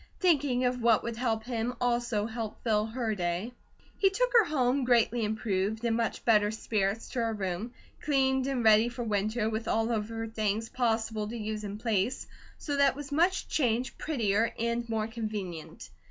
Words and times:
Thinking 0.19 0.65
of 0.65 0.81
what 0.81 1.03
would 1.03 1.15
help 1.15 1.43
him 1.43 1.75
also 1.79 2.25
helped 2.25 2.63
fill 2.63 2.87
her 2.87 3.13
day. 3.13 3.53
He 3.99 4.09
took 4.09 4.33
her 4.33 4.45
home, 4.45 4.83
greatly 4.83 5.23
improved, 5.23 5.85
in 5.85 5.93
much 5.95 6.25
better 6.25 6.49
spirits, 6.49 7.07
to 7.09 7.19
her 7.19 7.33
room, 7.33 7.71
cleaned 8.01 8.47
and 8.47 8.63
ready 8.63 8.89
for 8.89 9.03
winter, 9.03 9.47
with 9.47 9.67
all 9.67 9.91
of 9.91 10.09
her 10.09 10.25
things 10.25 10.69
possible 10.69 11.27
to 11.27 11.37
use 11.37 11.63
in 11.63 11.77
place, 11.77 12.25
so 12.57 12.77
that 12.77 12.93
it 12.93 12.95
was 12.95 13.11
much 13.11 13.47
changed, 13.47 13.99
prettier, 13.99 14.51
and 14.57 14.89
more 14.89 15.05
convenient. 15.05 15.91